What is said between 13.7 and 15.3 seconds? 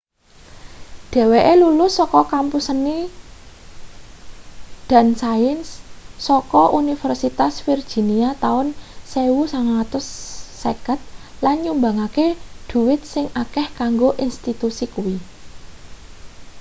kanggo institusi kuwi